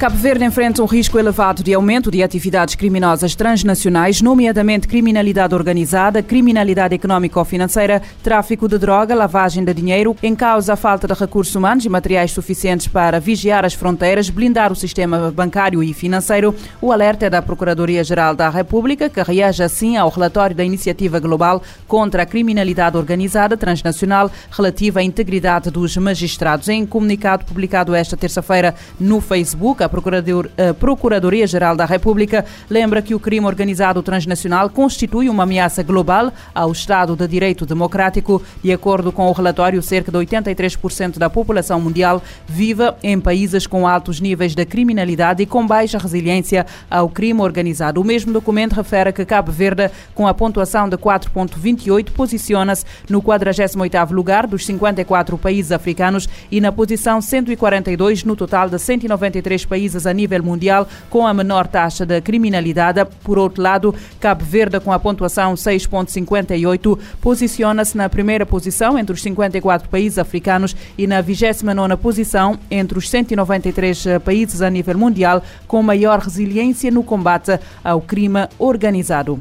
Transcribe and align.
Cabo 0.00 0.16
Verde 0.16 0.46
enfrenta 0.46 0.82
um 0.82 0.86
risco 0.86 1.18
elevado 1.18 1.62
de 1.62 1.74
aumento 1.74 2.10
de 2.10 2.22
atividades 2.22 2.74
criminosas 2.74 3.34
transnacionais, 3.34 4.22
nomeadamente 4.22 4.88
criminalidade 4.88 5.54
organizada, 5.54 6.22
criminalidade 6.22 6.94
económico-financeira, 6.94 8.00
tráfico 8.22 8.66
de 8.66 8.78
droga, 8.78 9.14
lavagem 9.14 9.62
de 9.62 9.74
dinheiro, 9.74 10.16
em 10.22 10.34
causa 10.34 10.72
a 10.72 10.76
falta 10.76 11.06
de 11.06 11.12
recursos 11.12 11.54
humanos 11.54 11.84
e 11.84 11.90
materiais 11.90 12.30
suficientes 12.30 12.88
para 12.88 13.20
vigiar 13.20 13.62
as 13.62 13.74
fronteiras, 13.74 14.30
blindar 14.30 14.72
o 14.72 14.74
sistema 14.74 15.30
bancário 15.30 15.82
e 15.82 15.92
financeiro. 15.92 16.54
O 16.80 16.92
alerta 16.92 17.26
é 17.26 17.30
da 17.30 17.42
Procuradoria-Geral 17.42 18.34
da 18.34 18.48
República, 18.48 19.10
que 19.10 19.22
reage 19.22 19.62
assim 19.62 19.98
ao 19.98 20.08
relatório 20.08 20.56
da 20.56 20.64
Iniciativa 20.64 21.20
Global 21.20 21.62
contra 21.86 22.22
a 22.22 22.26
Criminalidade 22.26 22.96
Organizada 22.96 23.54
Transnacional 23.54 24.30
relativa 24.50 25.00
à 25.00 25.02
integridade 25.02 25.70
dos 25.70 25.94
magistrados. 25.98 26.70
Em 26.70 26.86
comunicado 26.86 27.44
publicado 27.44 27.94
esta 27.94 28.16
terça-feira 28.16 28.74
no 28.98 29.20
Facebook, 29.20 29.82
a 29.82 29.89
a 29.90 30.74
Procuradoria-Geral 30.74 31.74
da 31.74 31.84
República 31.84 32.44
lembra 32.68 33.02
que 33.02 33.14
o 33.14 33.20
crime 33.20 33.46
organizado 33.46 34.02
transnacional 34.02 34.70
constitui 34.70 35.28
uma 35.28 35.42
ameaça 35.42 35.82
global 35.82 36.32
ao 36.54 36.70
Estado 36.70 37.16
de 37.16 37.26
Direito 37.26 37.66
Democrático. 37.66 38.42
De 38.62 38.72
acordo 38.72 39.10
com 39.10 39.28
o 39.28 39.32
relatório, 39.32 39.82
cerca 39.82 40.12
de 40.12 40.18
83% 40.18 41.18
da 41.18 41.28
população 41.28 41.80
mundial 41.80 42.22
vive 42.46 42.92
em 43.02 43.18
países 43.20 43.66
com 43.66 43.86
altos 43.86 44.20
níveis 44.20 44.54
de 44.54 44.64
criminalidade 44.64 45.42
e 45.42 45.46
com 45.46 45.66
baixa 45.66 45.98
resiliência 45.98 46.64
ao 46.88 47.08
crime 47.08 47.40
organizado. 47.40 48.00
O 48.00 48.04
mesmo 48.04 48.32
documento 48.32 48.74
refere 48.74 49.12
que 49.12 49.24
Cabo 49.24 49.50
Verde, 49.50 49.90
com 50.14 50.26
a 50.26 50.34
pontuação 50.34 50.88
de 50.88 50.96
4.28, 50.96 52.10
posiciona-se 52.12 52.84
no 53.08 53.20
48º 53.20 54.12
lugar 54.12 54.46
dos 54.46 54.64
54 54.64 55.36
países 55.36 55.72
africanos 55.72 56.28
e 56.50 56.60
na 56.60 56.70
posição 56.70 57.20
142 57.20 58.24
no 58.24 58.36
total 58.36 58.68
de 58.68 58.78
193 58.78 59.64
países 59.64 59.79
países 59.80 60.06
a 60.06 60.12
nível 60.12 60.42
mundial 60.42 60.86
com 61.08 61.26
a 61.26 61.32
menor 61.32 61.66
taxa 61.66 62.04
de 62.04 62.20
criminalidade. 62.20 63.02
Por 63.24 63.38
outro 63.38 63.62
lado, 63.62 63.94
Cabo 64.20 64.44
Verde, 64.44 64.78
com 64.78 64.92
a 64.92 64.98
pontuação 64.98 65.54
6,58, 65.54 66.98
posiciona-se 67.20 67.96
na 67.96 68.08
primeira 68.08 68.44
posição 68.44 68.98
entre 68.98 69.14
os 69.14 69.22
54 69.22 69.88
países 69.88 70.18
africanos 70.18 70.76
e 70.98 71.06
na 71.06 71.22
29 71.22 71.96
posição 71.96 72.58
entre 72.70 72.98
os 72.98 73.08
193 73.08 74.04
países 74.22 74.60
a 74.60 74.68
nível 74.68 74.98
mundial 74.98 75.42
com 75.66 75.82
maior 75.82 76.18
resiliência 76.18 76.90
no 76.90 77.02
combate 77.02 77.58
ao 77.82 78.02
crime 78.02 78.46
organizado. 78.58 79.40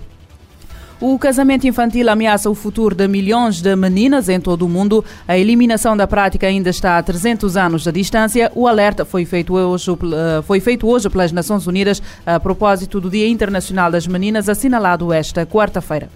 O 1.02 1.18
casamento 1.18 1.66
infantil 1.66 2.10
ameaça 2.10 2.50
o 2.50 2.54
futuro 2.54 2.94
de 2.94 3.08
milhões 3.08 3.62
de 3.62 3.74
meninas 3.74 4.28
em 4.28 4.38
todo 4.38 4.66
o 4.66 4.70
mundo. 4.70 5.04
A 5.26 5.38
eliminação 5.38 5.96
da 5.96 6.06
prática 6.06 6.46
ainda 6.46 6.70
está 6.70 6.98
a 6.98 7.04
300 7.04 7.56
anos 7.56 7.84
de 7.84 7.92
distância. 7.94 8.52
O 8.54 8.68
alerta 8.68 9.06
foi 9.06 9.24
feito 9.24 9.54
hoje, 9.56 9.86
foi 10.44 10.60
feito 10.60 10.86
hoje 10.86 11.10
pelas 11.10 11.32
Nações 11.32 11.66
Unidas 11.68 12.04
a 12.26 12.38
propósito 12.38 13.00
do 13.00 13.10
Dia 13.10 13.30
Internacional 13.30 13.90
das 13.90 14.08
Meninas, 14.08 14.50
assinalado 14.50 15.14
esta 15.14 15.46
quarta-feira. 15.46 16.10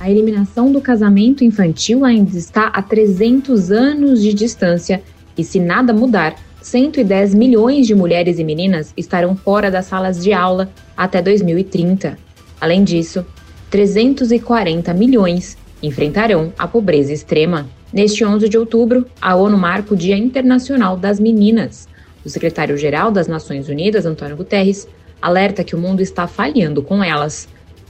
A 0.00 0.10
eliminação 0.10 0.72
do 0.72 0.80
casamento 0.80 1.44
infantil 1.44 2.04
ainda 2.04 2.36
está 2.36 2.66
a 2.66 2.82
300 2.82 3.70
anos 3.70 4.20
de 4.20 4.34
distância 4.34 5.04
e, 5.38 5.44
se 5.44 5.60
nada 5.60 5.92
mudar, 5.92 6.34
110 6.60 7.32
milhões 7.32 7.86
de 7.86 7.94
mulheres 7.94 8.40
e 8.40 8.44
meninas 8.44 8.92
estarão 8.96 9.36
fora 9.36 9.70
das 9.70 9.86
salas 9.86 10.20
de 10.20 10.32
aula 10.32 10.68
até 10.96 11.22
2030. 11.22 12.18
Além 12.60 12.82
disso, 12.82 13.24
340 13.70 14.94
milhões 14.94 15.56
enfrentarão 15.82 16.52
a 16.58 16.66
pobreza 16.68 17.12
extrema. 17.12 17.66
Neste 17.92 18.24
11 18.24 18.48
de 18.48 18.58
outubro, 18.58 19.06
a 19.20 19.34
ONU 19.34 19.56
marca 19.56 19.94
o 19.94 19.96
Dia 19.96 20.16
Internacional 20.16 20.96
das 20.96 21.18
Meninas. 21.18 21.88
O 22.24 22.28
secretário-geral 22.28 23.10
das 23.10 23.28
Nações 23.28 23.68
Unidas, 23.68 24.06
Antônio 24.06 24.36
Guterres, 24.36 24.88
alerta 25.20 25.64
que 25.64 25.74
o 25.74 25.78
mundo 25.78 26.00
está 26.00 26.26
falhando 26.26 26.82
com 26.82 27.02
elas. 27.02 27.48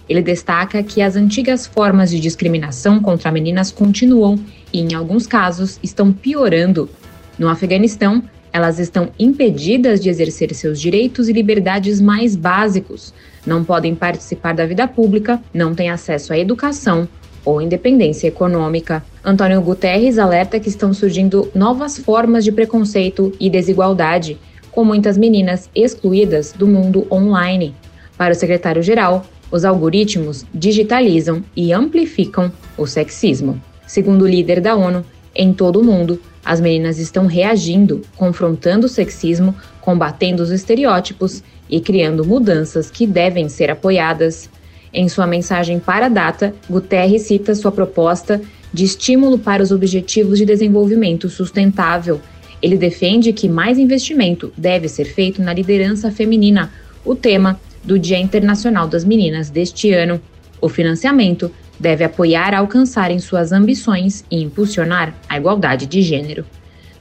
Ele 0.08 0.22
destaca 0.22 0.82
que 0.82 1.02
as 1.02 1.16
antigas 1.16 1.66
formas 1.66 2.10
de 2.10 2.20
discriminação 2.20 3.00
contra 3.00 3.32
meninas 3.32 3.72
continuam 3.72 4.38
e, 4.72 4.80
em 4.80 4.94
alguns 4.94 5.26
casos, 5.26 5.80
estão 5.82 6.12
piorando. 6.12 6.88
No 7.38 7.48
Afeganistão, 7.48 8.22
elas 8.56 8.78
estão 8.78 9.10
impedidas 9.18 10.00
de 10.00 10.08
exercer 10.08 10.54
seus 10.54 10.80
direitos 10.80 11.28
e 11.28 11.32
liberdades 11.34 12.00
mais 12.00 12.34
básicos, 12.34 13.12
não 13.46 13.62
podem 13.62 13.94
participar 13.94 14.54
da 14.54 14.64
vida 14.64 14.88
pública, 14.88 15.38
não 15.52 15.74
têm 15.74 15.90
acesso 15.90 16.32
à 16.32 16.38
educação 16.38 17.06
ou 17.44 17.60
independência 17.60 18.28
econômica. 18.28 19.04
Antônio 19.22 19.60
Guterres 19.60 20.18
alerta 20.18 20.58
que 20.58 20.70
estão 20.70 20.94
surgindo 20.94 21.50
novas 21.54 21.98
formas 21.98 22.44
de 22.44 22.50
preconceito 22.50 23.30
e 23.38 23.50
desigualdade, 23.50 24.38
com 24.70 24.82
muitas 24.82 25.18
meninas 25.18 25.68
excluídas 25.74 26.52
do 26.52 26.66
mundo 26.66 27.06
online. 27.12 27.74
Para 28.16 28.32
o 28.32 28.34
secretário-geral, 28.34 29.26
os 29.50 29.66
algoritmos 29.66 30.46
digitalizam 30.54 31.44
e 31.54 31.74
amplificam 31.74 32.50
o 32.78 32.86
sexismo. 32.86 33.60
Segundo 33.86 34.22
o 34.22 34.26
líder 34.26 34.62
da 34.62 34.74
ONU, 34.74 35.04
em 35.34 35.52
todo 35.52 35.78
o 35.78 35.84
mundo, 35.84 36.18
as 36.46 36.60
meninas 36.60 37.00
estão 37.00 37.26
reagindo, 37.26 38.02
confrontando 38.16 38.86
o 38.86 38.88
sexismo, 38.88 39.52
combatendo 39.80 40.44
os 40.44 40.52
estereótipos 40.52 41.42
e 41.68 41.80
criando 41.80 42.24
mudanças 42.24 42.88
que 42.88 43.04
devem 43.04 43.48
ser 43.48 43.68
apoiadas. 43.68 44.48
Em 44.94 45.08
sua 45.08 45.26
mensagem 45.26 45.80
para 45.80 46.06
a 46.06 46.08
data, 46.08 46.54
Guterres 46.70 47.22
cita 47.22 47.52
sua 47.56 47.72
proposta 47.72 48.40
de 48.72 48.84
estímulo 48.84 49.38
para 49.40 49.60
os 49.60 49.72
Objetivos 49.72 50.38
de 50.38 50.46
Desenvolvimento 50.46 51.28
Sustentável. 51.28 52.20
Ele 52.62 52.78
defende 52.78 53.32
que 53.32 53.48
mais 53.48 53.76
investimento 53.76 54.52
deve 54.56 54.88
ser 54.88 55.06
feito 55.06 55.42
na 55.42 55.52
liderança 55.52 56.12
feminina, 56.12 56.70
o 57.04 57.16
tema 57.16 57.60
do 57.82 57.98
Dia 57.98 58.18
Internacional 58.18 58.86
das 58.86 59.04
Meninas 59.04 59.50
deste 59.50 59.92
ano. 59.92 60.20
O 60.60 60.68
financiamento 60.68 61.50
deve 61.78 62.04
apoiar 62.04 62.54
a 62.54 62.58
alcançarem 62.58 63.18
suas 63.18 63.52
ambições 63.52 64.24
e 64.30 64.42
impulsionar 64.42 65.14
a 65.28 65.36
igualdade 65.36 65.86
de 65.86 66.02
gênero. 66.02 66.44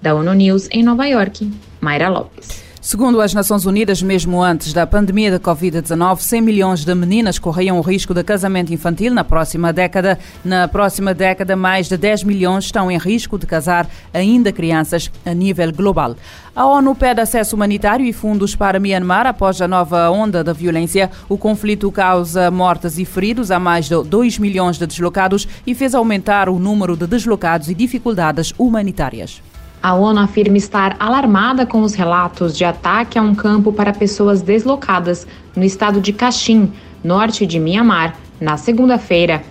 Da 0.01 0.13
ONU 0.13 0.33
News 0.33 0.67
em 0.71 0.83
Nova 0.83 1.05
York, 1.05 1.51
Mayra 1.79 2.09
Lopes. 2.09 2.64
Segundo 2.85 3.19
as 3.19 3.33
Nações 3.33 3.65
Unidas, 3.65 4.03
mesmo 4.03 4.43
antes 4.43 4.71
da 4.71 4.85
pandemia 4.85 5.31
da 5.31 5.39
Covid-19, 5.39 6.19
100 6.19 6.39
milhões 6.39 6.85
de 6.85 6.93
meninas 6.93 7.39
corriam 7.39 7.79
o 7.79 7.81
risco 7.81 8.13
de 8.13 8.23
casamento 8.23 8.71
infantil 8.71 9.11
na 9.11 9.23
próxima 9.23 9.73
década. 9.73 10.19
Na 10.43 10.67
próxima 10.67 11.11
década, 11.11 11.55
mais 11.55 11.89
de 11.89 11.97
10 11.97 12.23
milhões 12.23 12.65
estão 12.65 12.91
em 12.91 12.97
risco 12.99 13.39
de 13.39 13.47
casar 13.47 13.89
ainda 14.13 14.51
crianças 14.51 15.09
a 15.25 15.33
nível 15.33 15.73
global. 15.73 16.15
A 16.55 16.67
ONU 16.67 16.93
pede 16.93 17.21
acesso 17.21 17.55
humanitário 17.55 18.05
e 18.05 18.13
fundos 18.13 18.55
para 18.55 18.79
Myanmar 18.79 19.25
após 19.25 19.59
a 19.63 19.67
nova 19.67 20.11
onda 20.11 20.43
da 20.43 20.53
violência. 20.53 21.09
O 21.27 21.39
conflito 21.39 21.91
causa 21.91 22.51
mortes 22.51 22.99
e 22.99 23.03
feridos 23.03 23.49
a 23.49 23.59
mais 23.59 23.89
de 23.89 23.99
2 24.03 24.37
milhões 24.37 24.77
de 24.77 24.85
deslocados 24.85 25.47
e 25.65 25.73
fez 25.73 25.95
aumentar 25.95 26.49
o 26.49 26.59
número 26.59 26.95
de 26.95 27.07
deslocados 27.07 27.67
e 27.67 27.73
dificuldades 27.73 28.53
humanitárias. 28.59 29.41
A 29.85 29.93
ONU 29.93 30.19
afirma 30.19 30.57
estar 30.57 30.95
alarmada 30.99 31.63
com 31.63 31.83
os 31.83 31.93
relatos 31.93 32.57
de 32.57 32.65
ataque 32.65 33.19
a 33.19 33.21
um 33.21 33.35
campo 33.35 33.71
para 33.71 33.93
pessoas 33.93 34.41
deslocadas 34.41 35.27
no 35.55 35.63
estado 35.63 36.01
de 36.01 36.11
Kachin, 36.11 36.73
norte 37.03 37.45
de 37.45 37.59
Mianmar, 37.59 38.17
na 38.41 38.57
segunda-feira. 38.57 39.43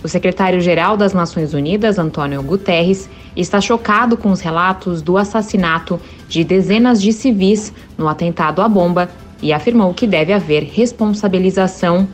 O 0.00 0.06
secretário-geral 0.06 0.96
das 0.96 1.12
Nações 1.12 1.54
Unidas, 1.54 1.98
Antônio 1.98 2.40
Guterres, 2.40 3.10
está 3.34 3.60
chocado 3.60 4.16
com 4.16 4.30
os 4.30 4.40
relatos 4.40 5.02
do 5.02 5.18
assassinato 5.18 6.00
de 6.28 6.44
dezenas 6.44 7.02
de 7.02 7.12
civis 7.12 7.72
no 7.98 8.06
atentado 8.06 8.62
à 8.62 8.68
bomba 8.68 9.10
e 9.42 9.52
afirmou 9.52 9.92
que 9.92 10.06
deve 10.06 10.32
haver 10.32 10.62
responsabilização. 10.62 12.06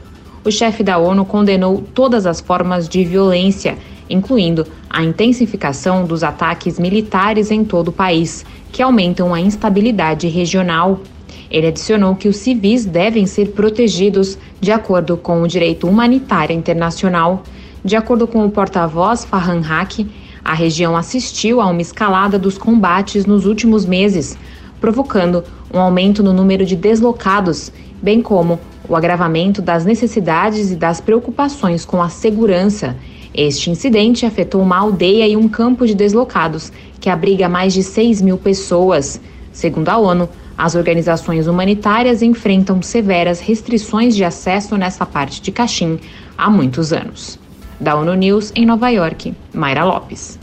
O 0.42 0.50
chefe 0.50 0.82
da 0.82 0.96
ONU 0.96 1.26
condenou 1.26 1.84
todas 1.92 2.24
as 2.24 2.40
formas 2.40 2.88
de 2.88 3.04
violência 3.04 3.76
incluindo 4.08 4.66
a 4.88 5.02
intensificação 5.02 6.04
dos 6.04 6.22
ataques 6.22 6.78
militares 6.78 7.50
em 7.50 7.64
todo 7.64 7.88
o 7.88 7.92
país, 7.92 8.44
que 8.72 8.82
aumentam 8.82 9.34
a 9.34 9.40
instabilidade 9.40 10.28
regional. 10.28 11.00
Ele 11.50 11.68
adicionou 11.68 12.14
que 12.14 12.28
os 12.28 12.36
civis 12.36 12.84
devem 12.84 13.26
ser 13.26 13.52
protegidos 13.52 14.38
de 14.60 14.72
acordo 14.72 15.16
com 15.16 15.42
o 15.42 15.48
direito 15.48 15.86
humanitário 15.86 16.56
internacional. 16.56 17.42
De 17.84 17.94
acordo 17.96 18.26
com 18.26 18.44
o 18.44 18.50
porta-voz 18.50 19.24
Farhan 19.24 19.62
Haq, 19.68 20.06
a 20.44 20.54
região 20.54 20.96
assistiu 20.96 21.60
a 21.60 21.66
uma 21.66 21.82
escalada 21.82 22.38
dos 22.38 22.56
combates 22.56 23.26
nos 23.26 23.46
últimos 23.46 23.84
meses, 23.84 24.36
provocando 24.80 25.42
um 25.72 25.80
aumento 25.80 26.22
no 26.22 26.32
número 26.32 26.64
de 26.64 26.76
deslocados, 26.76 27.72
bem 28.00 28.22
como 28.22 28.58
o 28.88 28.94
agravamento 28.94 29.60
das 29.60 29.84
necessidades 29.84 30.70
e 30.70 30.76
das 30.76 31.00
preocupações 31.00 31.84
com 31.84 32.00
a 32.00 32.08
segurança 32.08 32.96
este 33.36 33.70
incidente 33.70 34.24
afetou 34.24 34.62
uma 34.62 34.78
aldeia 34.78 35.28
e 35.28 35.36
um 35.36 35.48
campo 35.48 35.86
de 35.86 35.94
deslocados, 35.94 36.72
que 36.98 37.10
abriga 37.10 37.48
mais 37.48 37.74
de 37.74 37.82
6 37.82 38.22
mil 38.22 38.38
pessoas. 38.38 39.20
Segundo 39.52 39.90
a 39.90 39.98
ONU, 39.98 40.28
as 40.56 40.74
organizações 40.74 41.46
humanitárias 41.46 42.22
enfrentam 42.22 42.80
severas 42.80 43.40
restrições 43.40 44.16
de 44.16 44.24
acesso 44.24 44.76
nessa 44.76 45.04
parte 45.04 45.42
de 45.42 45.52
Caxim 45.52 45.98
há 46.36 46.48
muitos 46.48 46.92
anos. 46.92 47.38
Da 47.78 47.94
ONU 47.94 48.14
News, 48.14 48.52
em 48.54 48.64
Nova 48.64 48.88
York, 48.88 49.34
Mayra 49.52 49.84
Lopes. 49.84 50.38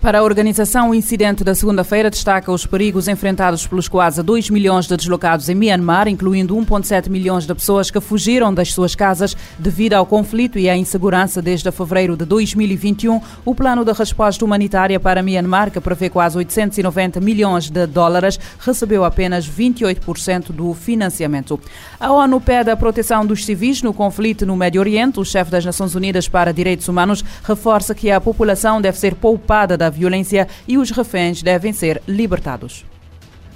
Para 0.00 0.20
a 0.20 0.22
organização, 0.22 0.90
o 0.90 0.94
incidente 0.94 1.42
da 1.42 1.54
segunda-feira 1.54 2.10
destaca 2.10 2.52
os 2.52 2.66
perigos 2.66 3.08
enfrentados 3.08 3.66
pelos 3.66 3.88
quase 3.88 4.22
2 4.22 4.50
milhões 4.50 4.86
de 4.86 4.96
deslocados 4.96 5.48
em 5.48 5.54
Myanmar, 5.54 6.06
incluindo 6.06 6.54
1,7 6.54 7.08
milhões 7.08 7.46
de 7.46 7.54
pessoas 7.54 7.90
que 7.90 8.00
fugiram 8.00 8.54
das 8.54 8.72
suas 8.72 8.94
casas 8.94 9.36
devido 9.58 9.94
ao 9.94 10.06
conflito 10.06 10.58
e 10.58 10.68
à 10.68 10.76
insegurança 10.76 11.42
desde 11.42 11.72
fevereiro 11.72 12.16
de 12.16 12.24
2021. 12.24 13.20
O 13.44 13.54
plano 13.54 13.84
de 13.84 13.92
resposta 13.92 14.44
humanitária 14.44 15.00
para 15.00 15.22
Myanmar, 15.22 15.70
que 15.70 15.80
prevê 15.80 16.08
quase 16.08 16.36
890 16.38 17.20
milhões 17.20 17.68
de 17.68 17.86
dólares, 17.86 18.38
recebeu 18.60 19.04
apenas 19.04 19.48
28% 19.48 20.52
do 20.52 20.72
financiamento. 20.74 21.58
A 21.98 22.12
ONU 22.12 22.40
pede 22.40 22.70
a 22.70 22.76
proteção 22.76 23.26
dos 23.26 23.44
civis 23.44 23.82
no 23.82 23.94
conflito 23.94 24.46
no 24.46 24.56
Médio 24.56 24.80
Oriente. 24.80 25.18
O 25.18 25.24
chefe 25.24 25.50
das 25.50 25.64
Nações 25.64 25.94
Unidas 25.94 26.28
para 26.28 26.52
Direitos 26.52 26.86
Humanos 26.86 27.24
reforça 27.42 27.94
que 27.94 28.10
a 28.10 28.20
população 28.20 28.80
deve 28.80 28.98
ser 28.98 29.14
poupada 29.14 29.76
da 29.76 29.85
violência 29.90 30.46
e 30.66 30.78
os 30.78 30.90
reféns 30.90 31.42
devem 31.42 31.72
ser 31.72 32.02
libertados. 32.06 32.84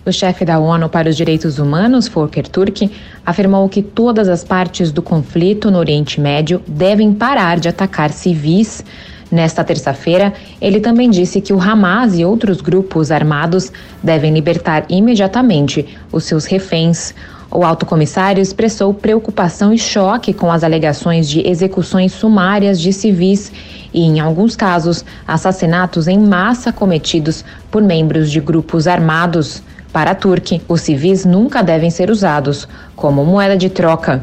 O 0.05 0.11
chefe 0.11 0.47
da 0.47 0.59
ONU 0.59 0.89
para 0.89 1.11
os 1.11 1.17
Direitos 1.17 1.59
Humanos, 1.59 2.09
Volker 2.09 2.49
Turk, 2.49 2.91
afirmou 3.25 3.69
que 3.69 3.83
todas 3.83 4.29
as 4.29 4.43
partes 4.43 4.91
do 4.91 5.03
conflito 5.03 5.71
no 5.71 5.79
Oriente 5.79 6.19
Médio 6.19 6.63
devem 6.67 7.13
parar 7.13 7.61
de 7.61 7.69
atacar 7.69 8.11
civis. 8.11 8.83
Nesta 9.31 9.63
terça-feira, 9.63 10.33
ele 10.59 10.81
também 10.81 11.11
disse 11.11 11.41
que 11.41 11.53
o 11.53 11.61
Hamas 11.61 12.19
e 12.19 12.25
outros 12.25 12.63
grupos 12.63 13.11
armados 13.11 13.71
devem 14.03 14.33
libertar 14.33 14.87
imediatamente 14.89 15.87
os 16.11 16.25
seus 16.25 16.47
reféns. 16.47 17.15
O 17.51 17.63
alto 17.63 17.85
comissário 17.85 18.41
expressou 18.41 18.95
preocupação 18.95 19.73
e 19.73 19.79
choque 19.79 20.33
com 20.33 20.51
as 20.51 20.65
alegações 20.65 21.29
de 21.29 21.47
execuções 21.47 22.13
sumárias 22.13 22.81
de 22.81 22.93
civis 22.93 23.53
e, 23.93 24.03
em 24.03 24.21
alguns 24.21 24.57
casos, 24.57 25.05
assassinatos 25.27 26.09
em 26.09 26.19
massa 26.19 26.73
cometidos 26.73 27.45
por 27.71 27.83
membros 27.83 28.31
de 28.31 28.41
grupos 28.41 28.87
armados. 28.87 29.63
Para 29.93 30.13
a 30.13 30.15
Turque, 30.15 30.63
os 30.69 30.83
civis 30.83 31.25
nunca 31.25 31.63
devem 31.63 31.91
ser 31.91 32.11
usados 32.11 32.69
como 32.95 33.25
moeda 33.25 33.57
de 33.57 33.69
troca. 33.69 34.23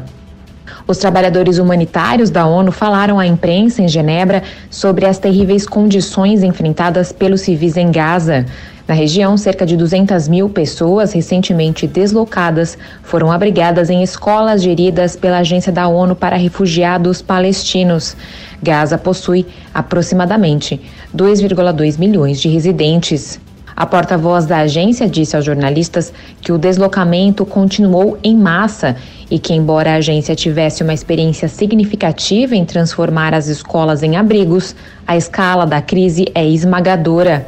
Os 0.86 0.98
trabalhadores 0.98 1.58
humanitários 1.58 2.30
da 2.30 2.46
ONU 2.46 2.72
falaram 2.72 3.18
à 3.18 3.26
imprensa 3.26 3.82
em 3.82 3.88
Genebra 3.88 4.42
sobre 4.70 5.06
as 5.06 5.18
terríveis 5.18 5.66
condições 5.66 6.42
enfrentadas 6.42 7.12
pelos 7.12 7.42
civis 7.42 7.76
em 7.76 7.90
Gaza. 7.90 8.46
Na 8.88 8.94
região, 8.94 9.36
cerca 9.36 9.66
de 9.66 9.76
200 9.76 10.28
mil 10.28 10.48
pessoas 10.48 11.12
recentemente 11.12 11.86
deslocadas 11.86 12.78
foram 13.02 13.30
abrigadas 13.30 13.90
em 13.90 14.02
escolas 14.02 14.62
geridas 14.62 15.14
pela 15.14 15.40
Agência 15.40 15.70
da 15.70 15.86
ONU 15.86 16.16
para 16.16 16.36
Refugiados 16.36 17.20
Palestinos. 17.20 18.16
Gaza 18.62 18.96
possui 18.96 19.46
aproximadamente 19.74 20.80
2,2 21.14 21.98
milhões 21.98 22.40
de 22.40 22.48
residentes. 22.48 23.38
A 23.78 23.86
porta-voz 23.86 24.44
da 24.44 24.58
agência 24.58 25.08
disse 25.08 25.36
aos 25.36 25.44
jornalistas 25.44 26.12
que 26.40 26.50
o 26.50 26.58
deslocamento 26.58 27.46
continuou 27.46 28.18
em 28.24 28.36
massa 28.36 28.96
e 29.30 29.38
que, 29.38 29.54
embora 29.54 29.92
a 29.92 29.98
agência 29.98 30.34
tivesse 30.34 30.82
uma 30.82 30.92
experiência 30.92 31.46
significativa 31.46 32.56
em 32.56 32.64
transformar 32.64 33.32
as 33.34 33.46
escolas 33.46 34.02
em 34.02 34.16
abrigos, 34.16 34.74
a 35.06 35.16
escala 35.16 35.64
da 35.64 35.80
crise 35.80 36.26
é 36.34 36.44
esmagadora. 36.44 37.46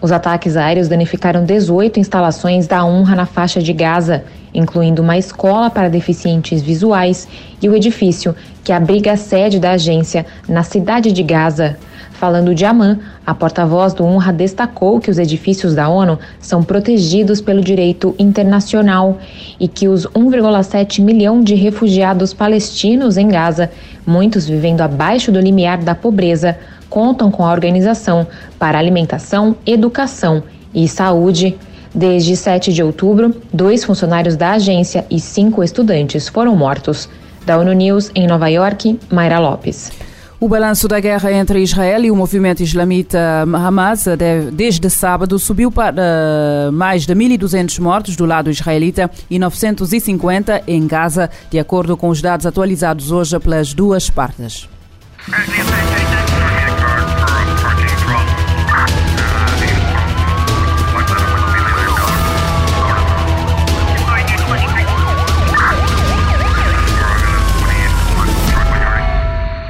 Os 0.00 0.10
ataques 0.10 0.56
aéreos 0.56 0.88
danificaram 0.88 1.44
18 1.44 2.00
instalações 2.00 2.66
da 2.66 2.82
UNRWA 2.82 3.14
na 3.14 3.26
faixa 3.26 3.60
de 3.60 3.74
Gaza, 3.74 4.24
incluindo 4.54 5.02
uma 5.02 5.18
escola 5.18 5.68
para 5.68 5.90
deficientes 5.90 6.62
visuais 6.62 7.28
e 7.60 7.68
o 7.68 7.76
edifício 7.76 8.34
que 8.64 8.72
abriga 8.72 9.12
a 9.12 9.16
sede 9.18 9.60
da 9.60 9.72
agência 9.72 10.24
na 10.48 10.62
cidade 10.62 11.12
de 11.12 11.22
Gaza. 11.22 11.76
Falando 12.18 12.54
de 12.54 12.64
Amman, 12.64 12.98
a 13.26 13.34
porta-voz 13.34 13.92
do 13.92 14.02
UNRWA 14.02 14.32
destacou 14.32 14.98
que 14.98 15.10
os 15.10 15.18
edifícios 15.18 15.74
da 15.74 15.86
ONU 15.86 16.18
são 16.40 16.62
protegidos 16.62 17.42
pelo 17.42 17.60
direito 17.60 18.14
internacional 18.18 19.18
e 19.60 19.68
que 19.68 19.86
os 19.86 20.06
1,7 20.06 21.02
milhão 21.02 21.42
de 21.42 21.54
refugiados 21.54 22.32
palestinos 22.32 23.18
em 23.18 23.28
Gaza, 23.28 23.70
muitos 24.06 24.48
vivendo 24.48 24.80
abaixo 24.80 25.30
do 25.30 25.38
limiar 25.38 25.78
da 25.82 25.94
pobreza, 25.94 26.56
contam 26.88 27.30
com 27.30 27.44
a 27.44 27.52
organização 27.52 28.26
para 28.58 28.78
alimentação, 28.78 29.54
educação 29.66 30.42
e 30.74 30.88
saúde. 30.88 31.54
Desde 31.94 32.34
7 32.34 32.72
de 32.72 32.82
outubro, 32.82 33.34
dois 33.52 33.84
funcionários 33.84 34.36
da 34.36 34.52
agência 34.52 35.04
e 35.10 35.20
cinco 35.20 35.62
estudantes 35.62 36.28
foram 36.28 36.56
mortos. 36.56 37.10
Da 37.44 37.58
ONU 37.58 37.74
News, 37.74 38.10
em 38.14 38.26
Nova 38.26 38.48
York, 38.48 38.98
Mayra 39.10 39.38
Lopes. 39.38 40.05
O 40.46 40.48
balanço 40.48 40.86
da 40.86 41.00
guerra 41.00 41.32
entre 41.32 41.60
Israel 41.60 42.04
e 42.04 42.10
o 42.12 42.14
movimento 42.14 42.62
islamita 42.62 43.44
Hamas 43.52 44.04
desde 44.52 44.88
sábado 44.88 45.40
subiu 45.40 45.72
para 45.72 46.70
mais 46.72 47.04
de 47.04 47.12
1.200 47.12 47.80
mortos 47.80 48.14
do 48.14 48.24
lado 48.24 48.48
israelita 48.48 49.10
e 49.28 49.40
950 49.40 50.62
em 50.68 50.86
Gaza, 50.86 51.28
de 51.50 51.58
acordo 51.58 51.96
com 51.96 52.10
os 52.10 52.22
dados 52.22 52.46
atualizados 52.46 53.10
hoje 53.10 53.36
pelas 53.40 53.74
duas 53.74 54.08
partes. 54.08 54.68